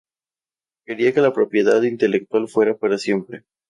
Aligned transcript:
quería 0.83 1.13
que 1.13 1.21
la 1.21 1.31
propiedad 1.31 1.79
intelectual 1.83 2.47
fuera 2.47 2.75
para 2.75 2.97
siempre 2.97 3.43